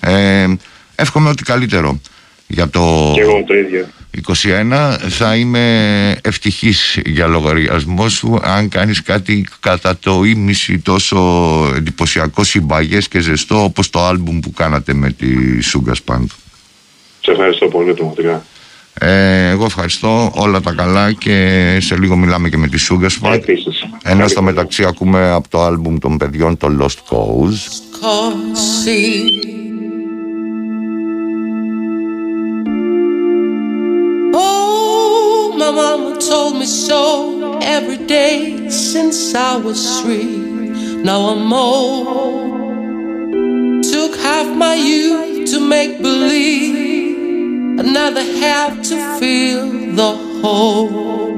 ε, 0.00 0.46
εύχομαι 0.94 1.28
ό,τι 1.28 1.42
καλύτερο 1.42 2.00
για 2.46 2.68
το... 2.68 3.10
Και 3.14 3.20
εγώ 3.20 3.44
το 3.46 3.54
ίδιο. 3.54 3.86
21 4.26 4.96
θα 5.08 5.36
είμαι 5.36 6.16
ευτυχής 6.22 7.00
για 7.04 7.26
λογαριασμό 7.26 8.08
σου 8.08 8.38
αν 8.42 8.68
κάνεις 8.68 9.02
κάτι 9.02 9.46
κατά 9.60 9.98
το 9.98 10.24
ίμιση 10.24 10.78
τόσο 10.78 11.18
εντυπωσιακό 11.76 12.44
συμπαγές 12.44 13.08
και 13.08 13.20
ζεστό 13.20 13.64
όπως 13.64 13.90
το 13.90 14.04
άλμπουμ 14.04 14.40
που 14.40 14.52
κάνατε 14.52 14.94
με 14.94 15.10
τη 15.10 15.26
Sugar 15.72 15.94
Spank. 16.04 16.26
Σε 17.20 17.30
ευχαριστώ 17.30 17.66
πολύ 17.66 17.94
πραγματικά. 17.94 18.44
Ε, 18.98 19.48
εγώ 19.48 19.64
ευχαριστώ 19.64 20.32
όλα 20.34 20.60
τα 20.60 20.72
καλά 20.72 21.12
και 21.12 21.78
σε 21.80 21.98
λίγο 21.98 22.16
μιλάμε 22.16 22.48
και 22.48 22.56
με 22.56 22.68
τη 22.68 22.86
Sugar 22.90 23.08
Spank. 23.20 23.32
Επίσης. 23.32 23.84
Ενώ 24.02 24.28
στο 24.28 24.42
μεταξύ 24.42 24.84
ακούμε 24.84 25.30
από 25.30 25.48
το 25.48 25.62
άλμπουμ 25.62 25.98
των 25.98 26.16
παιδιών 26.16 26.56
το 26.56 26.68
Lost 26.80 27.14
Cause. 27.14 27.58
Told 36.34 36.58
me 36.58 36.66
so 36.66 37.60
every 37.62 38.00
day 38.06 38.68
since 38.68 39.36
I 39.36 39.54
was 39.56 40.00
three. 40.00 40.34
Now 41.08 41.20
I'm 41.32 41.52
old. 41.52 42.64
Took 43.84 44.16
half 44.16 44.48
my 44.56 44.74
youth 44.74 45.48
to 45.52 45.60
make 45.60 46.02
believe, 46.02 47.78
another 47.78 48.24
half 48.42 48.72
to 48.88 48.96
feel 49.20 49.64
the 50.00 50.12
whole. 50.40 51.33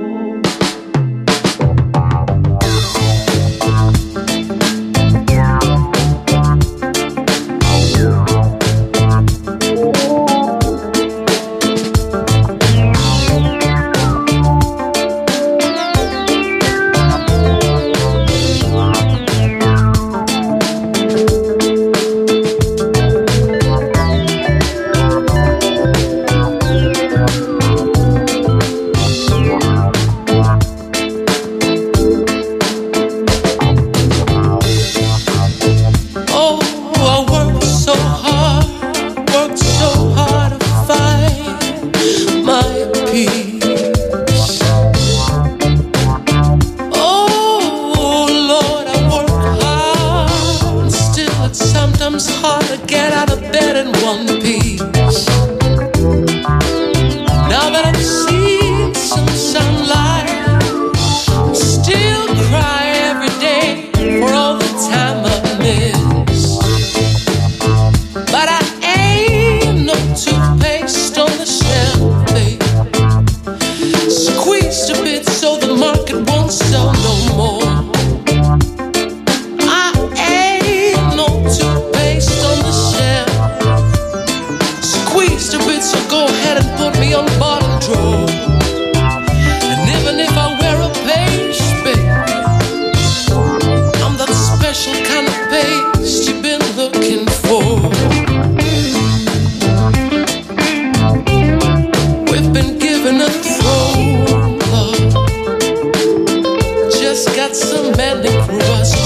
got 107.34 107.56
some 107.56 107.92
magic 107.96 108.32
for 108.44 108.60
us. 108.74 109.05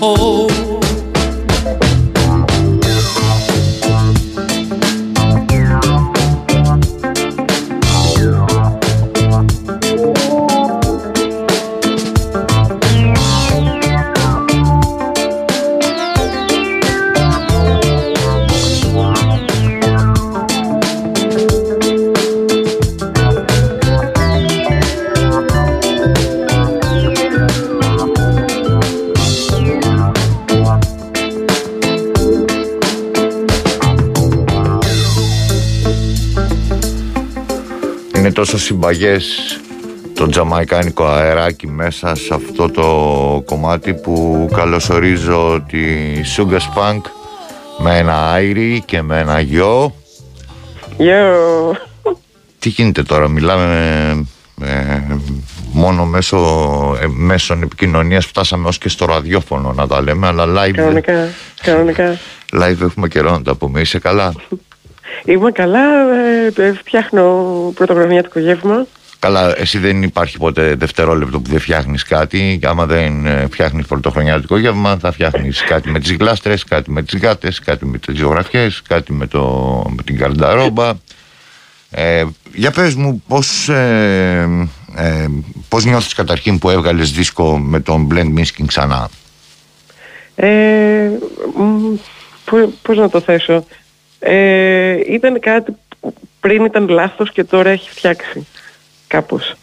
Oh. 0.00 0.27
Συμπαγές 38.68 39.58
το 40.14 40.28
τζαμαϊκάνικο 40.28 41.04
αεράκι 41.04 41.66
μέσα 41.66 42.14
σε 42.14 42.34
αυτό 42.34 42.70
το 42.70 42.86
κομμάτι 43.46 43.94
που 43.94 44.48
καλωσορίζω 44.54 45.64
τη 45.68 45.78
Sugar 46.36 46.58
Spunk 46.58 47.00
με 47.78 47.98
ένα 47.98 48.30
άιρι 48.30 48.82
και 48.86 49.02
με 49.02 49.18
ένα 49.18 49.40
γιο. 49.40 49.94
Γιο. 50.96 51.76
Τι 52.58 52.68
γίνεται 52.68 53.02
τώρα, 53.02 53.28
μιλάμε 53.28 54.26
μόνο 55.72 56.04
μέσω 56.04 56.38
ε, 57.00 57.06
μέσων 57.06 57.62
επικοινωνίας 57.62 58.26
φτάσαμε 58.26 58.68
ως 58.68 58.78
και 58.78 58.88
στο 58.88 59.04
ραδιόφωνο 59.04 59.72
να 59.72 59.86
τα 59.86 60.02
λέμε 60.02 60.26
αλλά 60.26 60.44
live, 60.46 60.72
κανονικά, 60.74 61.28
κανονικά. 61.62 62.18
live 62.60 62.80
έχουμε 62.80 63.08
καιρό 63.08 63.30
να 63.30 63.42
τα 63.42 63.54
πούμε, 63.54 63.80
είσαι 63.80 63.98
καλά; 63.98 64.34
Είμαι 65.24 65.50
καλά, 65.50 66.14
ε, 66.56 66.72
φτιάχνω 66.72 67.22
πρωτοχρονιάτικο 67.74 68.38
γεύμα 68.38 68.86
Καλά, 69.20 69.58
εσύ 69.58 69.78
δεν 69.78 70.02
υπάρχει 70.02 70.38
ποτέ 70.38 70.74
δευτερόλεπτο 70.74 71.40
που 71.40 71.50
δεν 71.50 71.60
φτιάχνεις 71.60 72.02
κάτι. 72.02 72.58
Και 72.60 72.66
άμα 72.66 72.86
δεν 72.86 73.26
ε, 73.26 73.46
φτιάχνεις 73.50 73.86
πρωτοχρονιάτικο 73.86 74.58
γεύμα, 74.58 74.96
θα 75.00 75.12
φτιάχνεις 75.12 75.62
κάτι 75.62 75.90
με 75.90 76.00
τις 76.00 76.12
γλάστρες, 76.12 76.64
κάτι 76.64 76.90
με 76.90 77.02
τις 77.02 77.20
γάτες, 77.20 77.60
κάτι 77.60 77.86
με 77.86 77.98
τις 77.98 78.16
ζωγραφιέ, 78.16 78.68
κάτι 78.88 79.12
με, 79.12 79.26
το, 79.26 79.42
με 79.96 80.02
την 80.02 80.18
καρνταρόμπα. 80.18 80.92
Ε, 81.90 82.24
για 82.54 82.70
πες 82.70 82.94
μου 82.94 83.22
πώς, 83.28 83.68
ε, 83.68 84.68
ε, 84.96 85.26
πώς 85.68 85.84
νιώθεις 85.84 86.14
καταρχήν 86.14 86.58
που 86.58 86.70
έβγαλες 86.70 87.12
δίσκο 87.12 87.58
με 87.58 87.80
τον 87.80 88.08
Blend 88.12 88.38
Miskin 88.38 88.64
ξανά; 88.66 89.08
Ε, 90.34 91.10
πώς 92.82 92.96
να 92.96 93.08
το 93.08 93.20
θέσω; 93.20 93.64
Ε, 94.18 94.96
ήταν 95.12 95.40
κάτι 95.40 95.72
που 96.00 96.14
πριν 96.40 96.64
ήταν 96.64 96.88
λάθος 96.88 97.32
και 97.32 97.44
τώρα 97.44 97.70
έχει 97.70 97.90
φτιάξει 97.90 98.46
κάπως. 99.06 99.54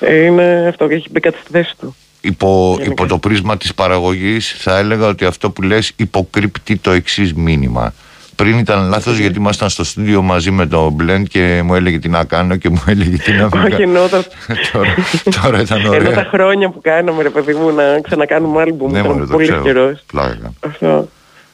Ε, 0.00 0.24
είναι 0.24 0.66
αυτό 0.68 0.88
και 0.88 0.94
έχει 0.94 1.08
μπει 1.10 1.20
κάτι 1.20 1.38
στη 1.38 1.50
θέση 1.50 1.74
του. 1.78 1.96
Υπό, 2.20 2.78
υπό 2.84 3.06
το 3.06 3.18
πρίσμα 3.18 3.56
της 3.56 3.74
παραγωγής 3.74 4.54
θα 4.58 4.78
έλεγα 4.78 5.06
ότι 5.06 5.24
αυτό 5.24 5.50
που 5.50 5.62
λες 5.62 5.92
υποκρύπτει 5.96 6.76
το 6.76 6.90
εξής 6.90 7.34
μήνυμα. 7.34 7.94
Πριν 8.36 8.58
ήταν 8.58 8.88
λάθος 8.88 9.18
γιατί 9.18 9.38
ήμασταν 9.38 9.68
στο 9.68 9.84
στούντιο 9.84 10.22
μαζί 10.22 10.50
με 10.50 10.66
το 10.66 10.96
Blend 11.00 11.22
και 11.28 11.62
μου 11.64 11.74
έλεγε 11.74 11.98
τι 11.98 12.08
να 12.08 12.24
κάνω 12.24 12.56
και 12.56 12.68
μου 12.68 12.82
έλεγε 12.86 13.16
τι 13.16 13.32
να 13.32 13.48
μην 13.52 13.72
Όχι, 13.72 13.82
ενώ 13.82 14.08
τώρα, 14.72 14.94
τώρα 15.42 15.60
ήταν 15.60 15.86
ωραία. 15.86 16.00
Ενώ 16.00 16.10
τα 16.10 16.28
χρόνια 16.30 16.70
που 16.70 16.80
κάναμε, 16.80 17.22
ρε 17.22 17.30
παιδί 17.30 17.54
μου, 17.54 17.70
να 17.70 18.00
ξανακάνουμε 18.00 18.62
άλμπουμ. 18.62 18.92
Ναι, 18.92 18.98
ήταν 18.98 19.28
πολύ 19.30 19.60
καιρός. 19.62 20.04
Αυτό. 20.60 21.08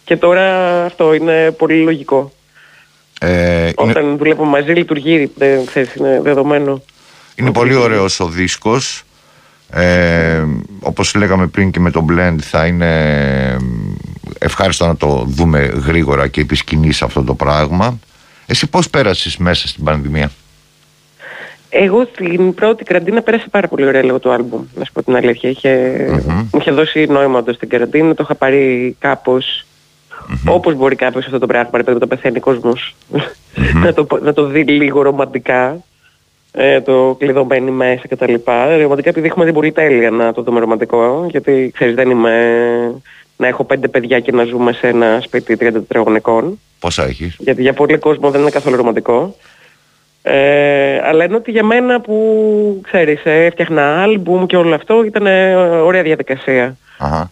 Και 0.04 0.16
τώρα 0.16 0.84
αυτό 0.84 1.14
είναι 1.14 1.50
πολύ 1.50 1.82
λογικό. 1.82 2.32
Ε, 3.20 3.70
Όταν 3.74 4.04
είναι... 4.04 4.16
δουλεύουμε 4.16 4.48
μαζί 4.48 4.72
λειτουργεί, 4.72 5.30
δεν 5.36 5.66
ξέρεις, 5.66 5.94
είναι 5.94 6.20
δεδομένο. 6.22 6.82
Είναι 7.34 7.52
πολύ 7.52 7.74
ωραίος 7.74 8.20
ο 8.20 8.26
δίσκος. 8.26 9.02
Ε, 9.70 10.44
όπως 10.80 11.14
λέγαμε 11.14 11.46
πριν 11.46 11.70
και 11.70 11.80
με 11.80 11.90
το 11.90 12.06
Blend 12.10 12.36
θα 12.40 12.66
είναι 12.66 13.56
ευχάριστο 14.38 14.86
να 14.86 14.96
το 14.96 15.24
δούμε 15.28 15.58
γρήγορα 15.86 16.28
και 16.28 16.40
επισκηνείς 16.40 17.02
αυτό 17.02 17.22
το 17.22 17.34
πράγμα. 17.34 17.98
Εσύ 18.46 18.66
πώς 18.70 18.90
πέρασες 18.90 19.36
μέσα 19.36 19.68
στην 19.68 19.84
πανδημία; 19.84 20.30
Εγώ 21.68 22.08
στην 22.12 22.54
πρώτη 22.54 22.84
καραντίνα 22.84 23.22
πέρασε 23.22 23.46
πάρα 23.50 23.68
πολύ 23.68 23.86
ωραία 23.86 24.02
λίγο 24.02 24.18
το 24.18 24.30
άλμπουμ, 24.30 24.64
να 24.74 24.84
σου 24.84 24.92
πω 24.92 25.02
την 25.02 25.16
αλήθεια. 25.16 25.50
Είχε, 25.50 25.96
mm-hmm. 26.10 26.58
είχε 26.58 26.70
δώσει 26.70 27.06
νόημα 27.06 27.38
όντως 27.38 27.54
στην 27.54 27.68
καραντίνα, 27.68 28.14
το 28.14 28.22
είχα 28.22 28.34
πάρει 28.34 28.96
κάπως 28.98 29.66
mm-hmm. 30.28 30.52
όπως 30.52 30.74
μπορεί 30.74 30.96
κάποιος 30.96 31.24
αυτό 31.24 31.38
το 31.38 31.46
πράγμα, 31.46 31.70
επειδή 31.78 31.98
το 31.98 32.06
πεθαίνει 32.06 32.40
κόσμος, 32.40 32.94
mm-hmm. 33.14 33.82
να, 33.84 33.92
το, 33.92 34.06
να 34.22 34.32
το 34.32 34.46
δει 34.46 34.62
λίγο 34.62 35.02
ρομαντικά, 35.02 35.82
ε, 36.52 36.80
το 36.80 37.16
κλειδωμένοι 37.18 37.70
μέσα 37.70 38.02
κτλ. 38.08 38.34
Ρομαντικά 38.80 39.08
επειδή 39.08 39.26
έχουμε 39.26 39.52
την 39.52 39.74
τέλεια 39.74 40.10
να 40.10 40.32
το 40.32 40.42
δούμε 40.42 40.60
ρομαντικό, 40.60 41.26
γιατί 41.30 41.70
ξέρεις 41.74 41.94
δεν 41.94 42.10
είμαι 42.10 42.32
να 43.36 43.46
έχω 43.46 43.64
πέντε 43.64 43.88
παιδιά 43.88 44.20
και 44.20 44.32
να 44.32 44.44
ζούμε 44.44 44.72
σε 44.72 44.88
ένα 44.88 45.20
σπίτι 45.22 45.56
30 45.60 45.72
τετραγωνικών. 45.72 46.60
Πόσα 46.78 47.04
έχεις; 47.04 47.36
Γιατί 47.38 47.62
για 47.62 47.72
πολύ 47.72 47.98
κόσμο 47.98 48.30
δεν 48.30 48.40
είναι 48.40 48.50
καθόλου 48.50 48.76
ρομαντικό. 48.76 49.36
Ε, 50.22 51.00
αλλά 51.04 51.24
ενώ 51.24 51.36
ότι 51.36 51.50
για 51.50 51.64
μένα 51.64 52.00
που 52.00 52.80
ξέρεις 52.82 53.20
ε, 53.24 53.44
έφτιαχνα 53.44 54.02
άλμπουμ 54.02 54.46
και 54.46 54.56
όλο 54.56 54.74
αυτό 54.74 55.04
ήταν 55.04 55.26
ε, 55.26 55.54
ωραία 55.56 56.02
διαδικασία. 56.02 56.76
Αχα. 56.98 57.30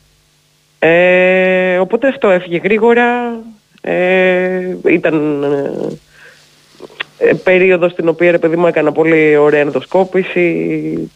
Ε, 0.85 1.79
οπότε 1.79 2.09
αυτό 2.09 2.29
έφυγε 2.31 2.61
γρήγορα. 2.63 3.39
Ε, 3.81 4.77
ήταν 4.87 5.43
ε, 7.19 7.33
περίοδος 7.45 7.93
στην 7.93 8.09
οποία 8.09 8.31
ρε 8.31 8.39
παιδί 8.39 8.57
μου 8.57 8.67
έκανα 8.67 8.93
πολύ 8.93 9.37
ωραία 9.37 9.61
ενδοσκόπηση. 9.61 11.11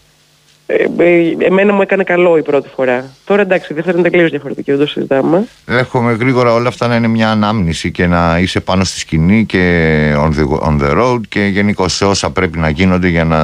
Ε, 0.67 0.75
ε, 0.99 1.37
εμένα 1.39 1.73
μου 1.73 1.83
έκανε 1.83 2.05
καλό 2.05 2.37
η 2.37 2.43
πρώτη 2.43 2.69
φορά. 2.75 3.05
Τώρα 3.25 3.43
εντάξει, 3.43 3.75
δεν 3.75 3.99
είναι 3.99 4.11
τελείως 4.11 4.31
διαφορετική, 4.31 4.71
δεν 4.71 4.81
το 4.81 4.87
συζητάμε. 4.87 5.47
Έχουμε 5.67 6.13
γρήγορα 6.13 6.53
όλα 6.53 6.69
αυτά 6.69 6.87
να 6.87 6.97
είναι 6.97 7.09
μια 7.09 7.31
ανάμνηση 7.31 7.91
και 7.91 8.07
να 8.07 8.39
είσαι 8.39 8.61
πάνω 8.61 8.85
στη 8.85 8.99
σκηνή 8.99 9.45
και 9.45 10.13
on 10.17 10.29
the, 10.29 10.69
on 10.69 10.81
the 10.81 11.03
road 11.03 11.21
και 11.29 11.41
γενικώς 11.41 11.95
σε 11.95 12.05
όσα 12.05 12.31
πρέπει 12.31 12.59
να 12.59 12.69
γίνονται 12.69 13.09
για 13.09 13.25
να 13.25 13.41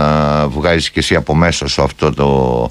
βγάζεις 0.49 0.91
και 0.91 0.99
εσύ 0.99 1.15
από 1.15 1.35
μέσα 1.35 1.69
σου 1.69 1.83
αυτό 1.83 2.15
το 2.15 2.71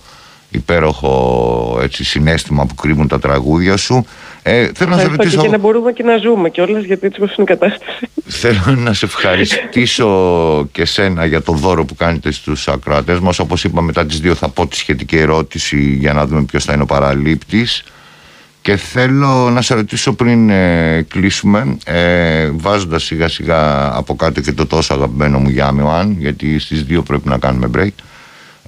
υπέροχο 0.52 1.80
έτσι, 1.82 2.04
συνέστημα 2.04 2.66
που 2.66 2.76
κρύβουν 2.76 3.08
τα 3.08 3.20
τραγούδια 3.20 3.78
σου. 3.78 4.06
Ε, 4.44 4.70
θέλω 4.74 4.90
να 4.90 4.98
σε 4.98 5.08
ρωτήσω... 5.08 5.42
Και 5.42 5.48
να 5.48 5.58
μπορούμε 5.58 5.92
και 5.92 6.04
να 6.04 6.18
ζούμε 6.18 6.50
κιόλα 6.50 6.80
γιατί 6.80 7.06
έτσι 7.06 7.22
όπως 7.22 7.36
είναι 7.36 7.48
η 7.50 7.58
κατάσταση. 7.58 8.10
Θέλω 8.26 8.76
να 8.78 8.94
σε 8.94 9.06
ευχαριστήσω 9.06 10.68
και 10.72 10.86
σένα 10.86 11.26
για 11.26 11.42
το 11.42 11.54
δώρο 11.54 11.86
που 11.86 11.96
κάνετε 11.96 12.32
στους 12.32 12.68
ακροατές 12.68 13.20
μας. 13.20 13.40
Όπως 13.40 13.64
είπα 13.64 13.82
μετά 13.82 14.06
τις 14.06 14.20
δύο 14.20 14.36
θα 14.36 14.50
πω 14.50 14.68
τη 14.68 14.76
σχετική 14.76 15.18
ερώτηση 15.18 15.98
για 16.00 16.14
να 16.14 16.26
δούμε 16.26 16.44
ποιος 16.44 16.66
θα 16.66 16.74
είναι 16.74 16.82
ο 16.82 16.86
παραλήπτης. 16.86 17.84
Και 18.62 18.76
θέλω 18.76 19.50
να 19.50 19.62
σε 19.62 19.74
ρωτήσω 19.74 20.14
πριν 20.14 20.50
ε, 20.50 21.06
κλείσουμε, 21.10 21.78
ε, 21.86 22.50
βάζοντας 22.54 23.04
σιγά 23.04 23.28
σιγά 23.28 23.92
από 23.96 24.16
κάτω 24.16 24.42
και 24.42 24.52
το 24.52 24.66
τόσο 24.66 24.94
αγαπημένο 24.94 25.40
μου 25.40 25.50
Γιάμι 25.50 25.84
γιατί 26.18 26.60
στις 26.60 26.84
δύο 26.84 27.02
πρέπει 27.02 27.28
να 27.28 27.38
κάνουμε 27.38 27.70
break. 27.78 28.04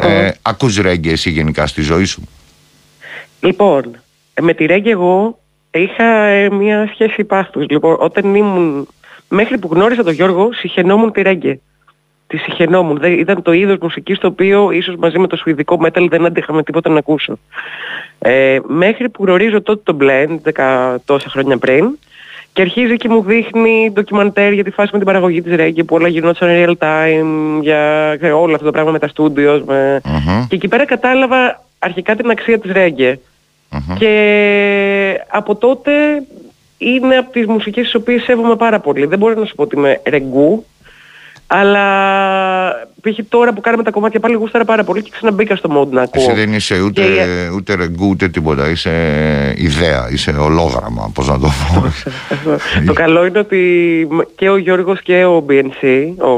Ε, 0.07 0.31
ακούς 0.41 0.77
ρέγγε 0.77 1.11
εσύ 1.11 1.29
γενικά 1.29 1.67
στη 1.67 1.81
ζωή 1.81 2.05
σου; 2.05 2.27
Λοιπόν, 3.41 3.95
με 4.41 4.53
τη 4.53 4.65
ρέγγε 4.65 4.91
εγώ 4.91 5.39
είχα 5.71 6.05
ε, 6.05 6.49
μια 6.49 6.89
σχέση 6.93 7.23
πάθους. 7.23 7.65
Λοιπόν, 7.69 7.97
όταν 7.99 8.35
ήμουν, 8.35 8.87
μέχρι 9.29 9.57
που 9.57 9.69
γνώρισα 9.71 10.03
τον 10.03 10.13
Γιώργο, 10.13 10.53
συχαινόμουν 10.53 11.11
τη 11.11 11.21
ρέγγε. 11.21 11.59
Τη 12.27 12.37
συχαινόμουν. 12.37 12.97
Δεν, 12.97 13.19
ήταν 13.19 13.41
το 13.41 13.51
είδος 13.51 13.77
μουσικής 13.81 14.17
το 14.17 14.27
οποίο 14.27 14.71
ίσως 14.71 14.95
μαζί 14.95 15.19
με 15.19 15.27
το 15.27 15.35
σουηδικό 15.35 15.79
metal 15.85 16.07
δεν 16.09 16.25
αντίχαμε 16.25 16.63
τίποτα 16.63 16.89
να 16.89 16.97
ακούσω. 16.97 17.37
Ε, 18.19 18.59
μέχρι 18.67 19.09
που 19.09 19.23
γνωρίζω 19.23 19.61
τότε 19.61 19.81
το 19.83 19.97
Blend, 20.01 20.37
δεκα 20.41 20.99
τόσα 21.05 21.29
χρόνια 21.29 21.57
πριν, 21.57 21.97
και 22.53 22.61
αρχίζει 22.61 22.97
και 22.97 23.09
μου 23.09 23.21
δείχνει 23.21 23.91
ντοκιμαντέρ 23.93 24.53
για 24.53 24.63
τη 24.63 24.71
φάση 24.71 24.89
με 24.91 24.97
την 24.97 25.07
παραγωγή 25.07 25.41
της 25.41 25.53
Reggae 25.57 25.85
που 25.85 25.95
όλα 25.95 26.07
γινόταν 26.07 26.49
real 26.51 26.73
time, 26.77 27.61
για 27.61 28.35
όλο 28.35 28.53
αυτό 28.53 28.65
το 28.65 28.71
πράγμα 28.71 28.91
με 28.91 28.99
τα 28.99 29.09
studios. 29.15 29.61
Με... 29.65 30.01
Και 30.47 30.55
εκεί 30.55 30.67
πέρα 30.67 30.85
κατάλαβα 30.85 31.63
αρχικά 31.79 32.15
την 32.15 32.29
αξία 32.29 32.59
της 32.59 32.71
Reggae. 32.75 33.13
Και 33.99 35.21
από 35.27 35.55
τότε 35.55 35.91
είναι 36.77 37.17
από 37.17 37.31
τις 37.31 37.45
μουσικές 37.45 37.83
τις 37.83 37.95
οποίες 37.95 38.23
σέβομαι 38.23 38.55
πάρα 38.55 38.79
πολύ. 38.79 39.05
Δεν 39.05 39.19
μπορώ 39.19 39.39
να 39.39 39.45
σου 39.45 39.55
πω 39.55 39.63
ότι 39.63 39.75
είμαι 39.75 40.01
ρεγκού, 40.05 40.65
αλλά 41.55 41.85
π.χ. 43.01 43.19
τώρα 43.29 43.53
που 43.53 43.61
κάνουμε 43.61 43.83
τα 43.83 43.91
κομμάτια 43.91 44.19
πάλι 44.19 44.35
γούσταρα 44.35 44.65
πάρα 44.65 44.83
πολύ 44.83 45.01
και 45.01 45.09
ξαναμπήκα 45.13 45.55
στο 45.55 45.69
mode 45.69 45.89
να 45.89 46.01
ακούω. 46.01 46.23
Εσύ 46.23 46.33
δεν 46.33 46.53
είσαι 46.53 46.81
ούτε, 46.81 47.01
και... 47.01 47.49
ούτε 47.55 47.75
ρεγκού 47.75 48.07
ούτε 48.09 48.27
τίποτα, 48.27 48.69
είσαι 48.69 48.91
ιδέα, 49.57 50.09
είσαι 50.11 50.31
ολόγραμμα, 50.31 51.11
πώς 51.13 51.27
να 51.27 51.39
το 51.39 51.47
πω. 51.47 51.83
το 52.87 52.93
καλό 52.93 53.25
είναι 53.25 53.39
ότι 53.39 54.07
και 54.35 54.49
ο 54.49 54.57
Γιώργος 54.57 55.01
και 55.01 55.25
ο 55.25 55.45
BNC, 55.49 56.13
ο, 56.17 56.29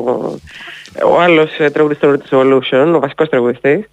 ο 1.09 1.21
άλλος 1.21 1.59
ε, 1.59 1.69
τραγουδιστής 1.69 2.09
του 2.09 2.21
Solution, 2.31 2.93
ο 2.95 2.99
βασικός 2.99 3.29
τραγουδιστής, 3.29 3.89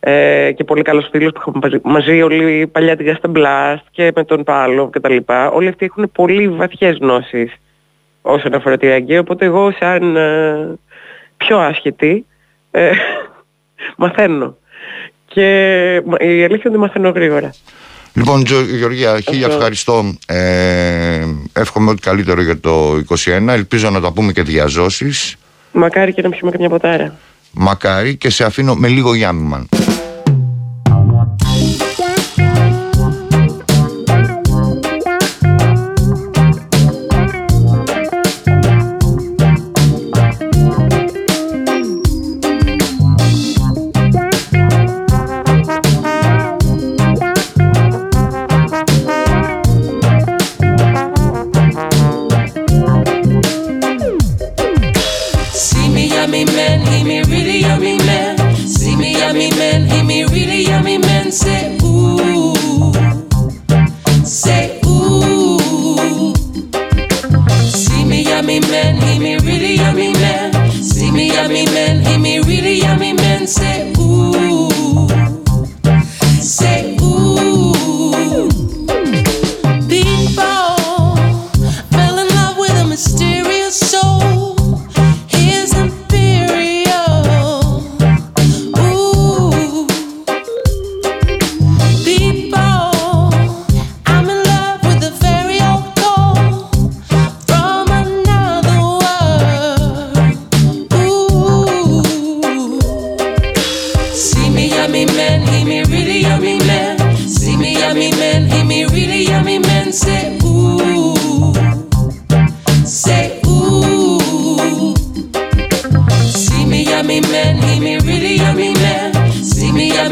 ε, 0.00 0.52
και 0.52 0.64
πολύ 0.64 0.82
καλός 0.82 1.08
φίλος 1.10 1.32
που 1.32 1.40
έχουμε 1.46 1.80
μαζί 1.82 2.22
όλοι 2.22 2.66
παλιά 2.66 2.96
τη 2.96 3.04
Gasta 3.06 3.36
Blast 3.36 3.82
και 3.90 4.12
με 4.14 4.24
τον 4.24 4.44
Πάλο 4.44 4.90
και 4.92 5.00
τα 5.00 5.08
λοιπά. 5.08 5.50
Όλοι 5.50 5.68
αυτοί 5.68 5.84
έχουν 5.84 6.10
πολύ 6.12 6.48
βαθιές 6.48 6.98
γνώσεις 7.00 7.52
όσον 8.26 8.54
αφορά 8.54 8.76
τη 8.76 8.86
Ραγκή, 8.86 9.18
οπότε 9.18 9.44
εγώ 9.44 9.72
σαν 9.78 10.16
ε, 10.16 10.78
πιο 11.36 11.58
άσχετη 11.58 12.26
ε, 12.70 12.90
μαθαίνω. 13.96 14.56
Και 15.26 15.46
η 16.18 16.44
αλήθεια 16.44 16.46
είναι 16.46 16.60
ότι 16.64 16.78
μαθαίνω 16.78 17.10
γρήγορα. 17.10 17.54
Λοιπόν, 18.12 18.42
Γεωργία, 18.76 19.20
χίλια 19.20 19.46
ευχαριστώ. 19.46 20.14
Ε, 20.26 21.26
εύχομαι 21.52 21.90
ό,τι 21.90 22.00
καλύτερο 22.00 22.42
για 22.42 22.60
το 22.60 22.92
2021. 22.94 23.48
Ελπίζω 23.48 23.90
να 23.90 24.00
τα 24.00 24.12
πούμε 24.12 24.32
και 24.32 24.42
διαζώσεις. 24.42 25.36
Μακάρι 25.72 26.12
και 26.12 26.22
να 26.22 26.28
πιούμε 26.28 26.50
καμιά 26.50 26.68
ποτάρα. 26.68 27.16
Μακάρι 27.52 28.16
και 28.16 28.30
σε 28.30 28.44
αφήνω 28.44 28.74
με 28.74 28.88
λίγο 28.88 29.14
Γιάννημαν. 29.14 29.68
yummy 68.34 68.58
man, 68.58 68.96
he 68.96 69.16
me 69.20 69.36
really 69.46 69.74
yummy 69.76 70.12
man. 70.14 70.72
See 70.72 71.12
me 71.12 71.28
yummy 71.28 71.66
man, 71.66 72.04
he 72.04 72.18
me 72.18 72.40
really 72.40 72.80
yummy 72.80 73.12
man. 73.12 73.33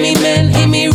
me 0.02 0.14
man! 0.14 0.48
hit 0.48 0.66
me 0.66 0.91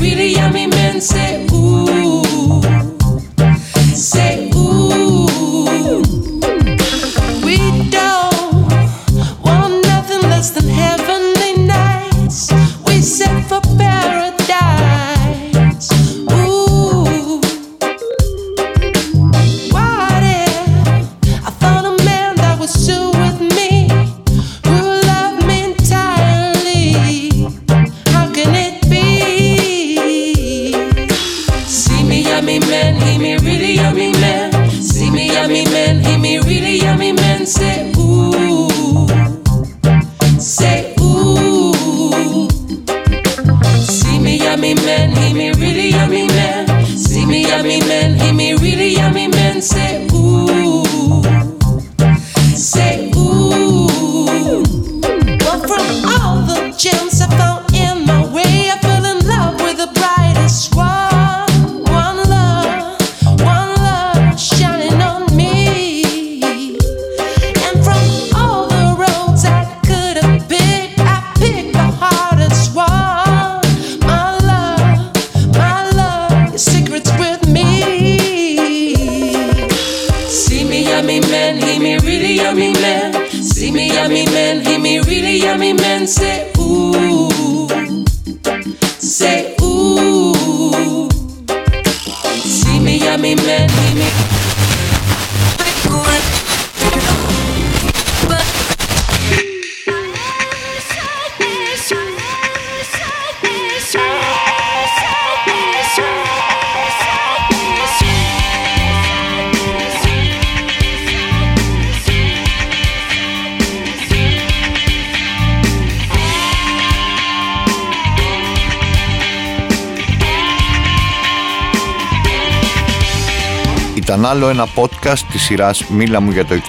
ήταν 124.07 124.25
άλλο 124.25 124.49
ένα 124.49 124.67
podcast 124.75 125.19
της 125.31 125.41
σειράς 125.41 125.85
«Μίλα 125.87 126.21
μου 126.21 126.31
για 126.31 126.45
το 126.45 126.55
21». 126.55 126.59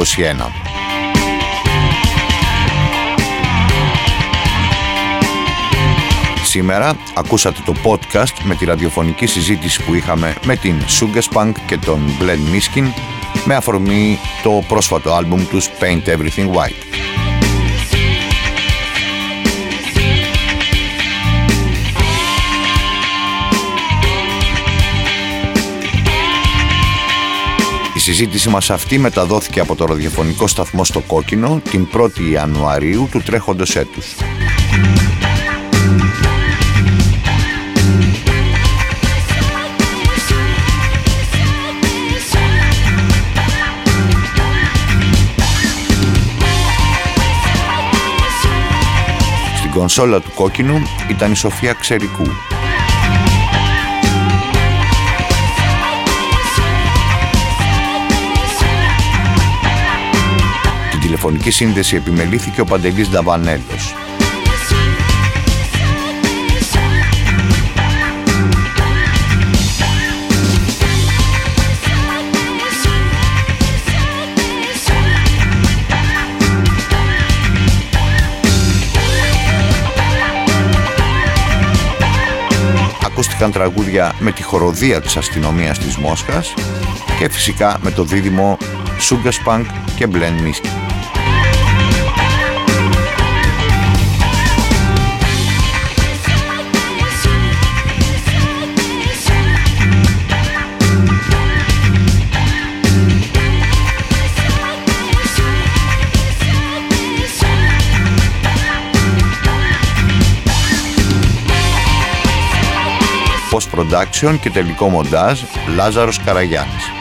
Σήμερα 6.44 6.96
ακούσατε 7.14 7.60
το 7.64 7.74
podcast 7.82 8.42
με 8.42 8.54
τη 8.54 8.64
ραδιοφωνική 8.64 9.26
συζήτηση 9.26 9.82
που 9.82 9.94
είχαμε 9.94 10.34
με 10.44 10.56
την 10.56 10.74
Sugarspunk 10.80 11.52
και 11.66 11.76
τον 11.76 12.00
Glenn 12.20 12.54
Miskin 12.54 12.92
με 13.44 13.54
αφορμή 13.54 14.18
το 14.42 14.64
πρόσφατο 14.68 15.12
άλμπουμ 15.12 15.46
τους 15.48 15.68
Paint 15.80 16.08
Everything 16.08 16.50
White. 16.52 16.97
συζήτηση 28.14 28.48
μας 28.48 28.70
αυτή 28.70 28.98
μεταδόθηκε 28.98 29.60
από 29.60 29.74
το 29.74 29.84
ραδιοφωνικό 29.84 30.46
σταθμό 30.46 30.84
στο 30.84 31.00
Κόκκινο 31.00 31.60
την 31.70 31.88
1η 31.94 32.30
Ιανουαρίου 32.32 33.08
του 33.10 33.22
τρέχοντος 33.22 33.76
έτους. 33.76 34.14
κονσόλα 49.74 50.20
του 50.20 50.30
κόκκινου 50.34 50.82
ήταν 51.10 51.32
η 51.32 51.36
Σοφία 51.36 51.72
Ξερικού. 51.72 52.26
φωνική 61.18 61.50
σύνδεση 61.50 61.96
επιμελήθηκε 61.96 62.60
ο 62.60 62.64
Παντελής 62.64 63.08
Νταβανέλος. 63.10 63.94
Ακούστηκαν 83.06 83.52
τραγούδια 83.52 84.14
με 84.18 84.32
τη 84.32 84.42
χοροδία 84.42 85.00
της 85.00 85.16
αστυνομίας 85.16 85.78
της 85.78 85.96
Μόσχας 85.96 86.54
και 87.18 87.28
φυσικά 87.28 87.78
με 87.82 87.90
το 87.90 88.04
δίδυμο 88.04 88.56
Σούγκασπανκ 88.98 89.66
και 89.96 90.06
Μπλεν 90.06 90.32
Μίσκι. 90.32 90.77
Post-production 113.58 114.38
και 114.40 114.50
τελικό 114.50 114.88
μοντάζ 114.88 115.40
Λάζαρος 115.76 116.20
Καραγιάννης. 116.24 116.97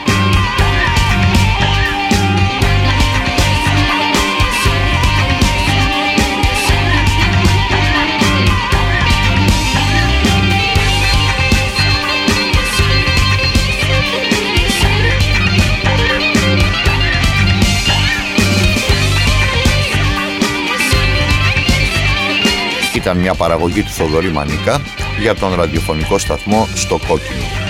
Ήταν 23.08 23.20
μια 23.20 23.34
παραγωγή 23.34 23.82
του 23.82 23.90
Θοδωρή 23.90 24.30
Μανίκα 24.30 24.80
για 25.20 25.34
τον 25.34 25.54
ραδιοφωνικό 25.54 26.18
σταθμό 26.18 26.68
στο 26.74 26.98
Κόκκινο. 27.08 27.67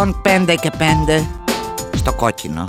Εκατόν 0.00 0.22
πέντε 0.22 0.54
και 0.54 0.70
πέντε 0.70 1.28
στο 1.94 2.12
κόκκινο. 2.12 2.64